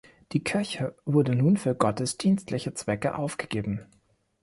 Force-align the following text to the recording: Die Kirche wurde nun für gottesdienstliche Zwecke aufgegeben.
Die 0.31 0.43
Kirche 0.43 0.95
wurde 1.05 1.35
nun 1.35 1.57
für 1.57 1.75
gottesdienstliche 1.75 2.73
Zwecke 2.73 3.13
aufgegeben. 3.19 3.85